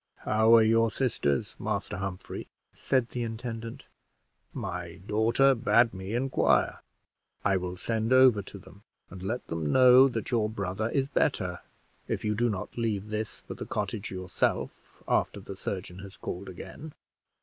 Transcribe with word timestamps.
How 0.21 0.55
are 0.55 0.63
your 0.63 0.89
sisters, 0.89 1.55
Master 1.59 1.97
Humphrey?" 1.97 2.47
said 2.73 3.09
the 3.09 3.21
intendant; 3.21 3.83
"my 4.51 4.95
daughter 5.05 5.53
bade 5.53 5.93
me 5.93 6.15
inquire. 6.15 6.79
I 7.45 7.57
will 7.57 7.77
send 7.77 8.11
over 8.11 8.41
to 8.41 8.57
them 8.57 8.81
and 9.11 9.21
let 9.21 9.45
them 9.45 9.71
know 9.71 10.07
that 10.07 10.31
your 10.31 10.49
brother 10.49 10.89
is 10.89 11.07
better, 11.07 11.59
if 12.07 12.25
you 12.25 12.33
do 12.33 12.49
not 12.49 12.75
leave 12.79 13.09
this 13.09 13.41
for 13.41 13.53
the 13.53 13.67
cottage 13.67 14.09
yourself 14.09 14.71
after 15.07 15.39
the 15.39 15.55
surgeon 15.55 15.99
has 15.99 16.17
called 16.17 16.49
again." 16.49 16.93